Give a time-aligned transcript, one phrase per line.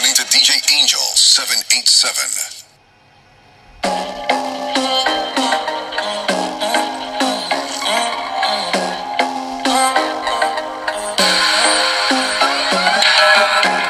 [0.00, 2.68] listening to DJ Angel 787.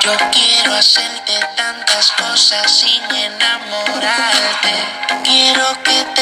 [0.00, 4.74] Yo quiero hacerte tantas cosas sin enamorarte.
[5.24, 6.17] Quiero que te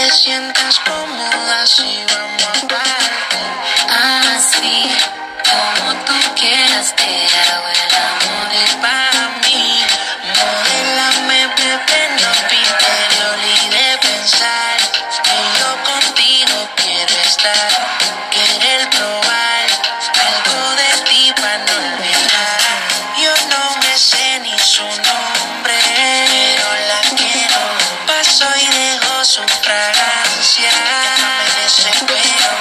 [30.46, 30.70] fragancia.
[31.18, 32.52] Me desespero.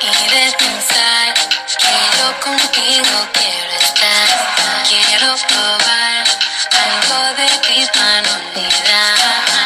[0.00, 1.34] y de pensar
[1.78, 4.28] que yo contigo quiero estar.
[4.88, 6.24] Quiero probar
[6.84, 7.46] algo de
[8.22, 9.16] no olvidar.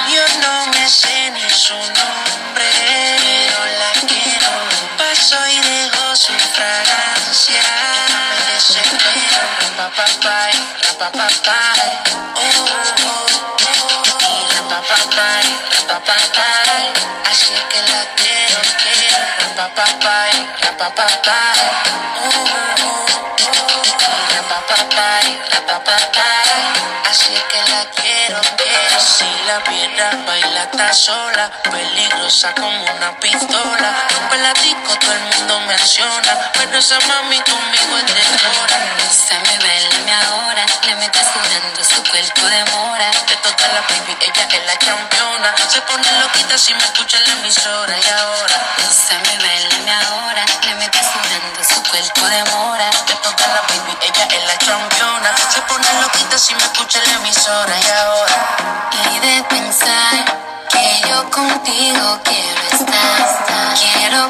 [0.09, 4.53] Yo no me sé ni su nombre, pero la quiero.
[4.97, 7.63] Paso y dejo su fragancia.
[8.11, 9.43] Me desespero.
[9.77, 10.53] Rapapapay,
[10.99, 11.99] rapapapay.
[12.35, 13.39] Oh, oh, oh.
[14.21, 15.47] Y rapapapay,
[15.89, 16.68] rapapapay.
[17.41, 19.55] Así que la quiero, quiero.
[19.55, 21.59] Rapapapay, rapapapay.
[22.19, 23.23] Oh, oh, oh.
[24.11, 26.49] Y rapapapay, rapapapay.
[27.09, 28.99] Así que la quiero, quiero.
[28.99, 34.09] Si la viera baila está sola, peligrosa como una pistola.
[34.19, 38.79] Rompe la todo el mundo menciona, pero esa mami conmigo es de hora.
[39.13, 39.78] Se me ahora,
[40.87, 43.11] le metes sudando su cuerpo de mora.
[43.27, 45.55] De toda la baby, ella es la campeona.
[45.69, 48.57] Se pone loquita si me escucha la emisora y ahora.
[48.91, 52.91] Se me bailame ahora, le metes sudando su cuerpo de mora.
[53.07, 55.31] De toda la baby, ella es la campeona.
[55.53, 58.39] Se pone loquita si me escucha la emisora y ahora.
[59.13, 60.25] Y de pensar
[60.71, 63.75] que yo contigo quiero estar.
[63.81, 64.29] Quiero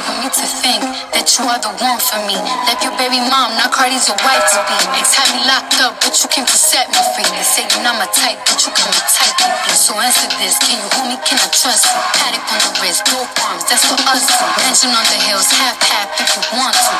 [0.00, 0.82] For me to think
[1.14, 2.36] that you are the one for me.
[2.68, 4.76] Left your baby mom, now Cardi's your wife to be.
[5.00, 7.24] Ex had me locked up, but you came to set me free.
[7.32, 9.72] They say you're not my type, but you come type me.
[9.72, 11.96] So answer this, can you hold me, can I trust you?
[12.20, 14.44] Paddock on the wrist, both arms, that's for us two.
[14.60, 16.92] Mansion on the hills, half half if you want to.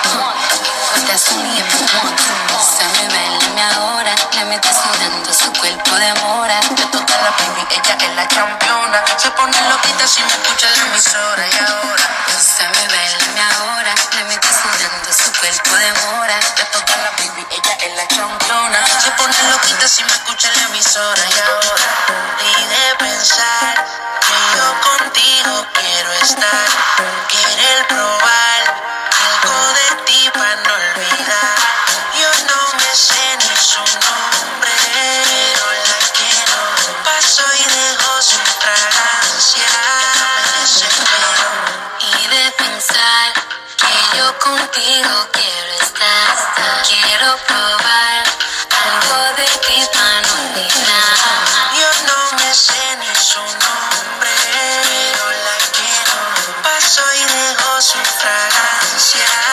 [0.96, 2.32] But that's only if you want to.
[2.64, 3.99] Se me bailame ahora, le
[4.50, 6.58] metes sudando su cuerpo de mora.
[6.70, 8.98] De toda la baby, ella es la campeona.
[9.16, 12.06] Se pone loquita si me escucha la emisora y ahora.
[12.40, 16.36] Se me bailame ahora, le metes sudando su cuerpo de mora.
[16.58, 18.78] De toda la baby, ella es la campeona.
[18.98, 21.88] Se pone loquita si me escucha la emisora y ahora.
[22.50, 23.74] Y de pensar
[24.26, 26.68] que yo contigo quiero estar.
[27.28, 28.09] Querer probar
[44.72, 46.82] contigo quiero estar.
[46.86, 48.24] Quiero probar
[48.86, 49.80] algo de ti
[50.34, 51.16] olvidar.
[51.78, 54.32] Yo no me sé ni su nombre,
[54.88, 56.62] pero la quiero.
[56.62, 59.49] Paso y dejo su fragancia.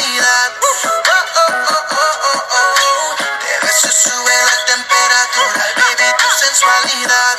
[0.00, 0.52] Casualidad.
[0.62, 3.16] Oh, oh, oh, oh, oh, oh.
[3.62, 5.64] Beso y sube la temperatura.
[5.76, 7.38] Baby, tu sensualidad.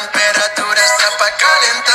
[0.00, 1.87] temperatura está para calentar.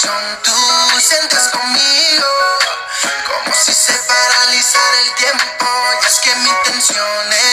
[0.00, 2.26] corazón tú sientes conmigo,
[3.26, 5.66] como si se paralizara el tiempo,
[6.02, 7.49] y es que mi intención es